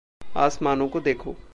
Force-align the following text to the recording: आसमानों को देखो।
आसमानों 0.37 0.87
को 0.87 0.99
देखो। 0.99 1.35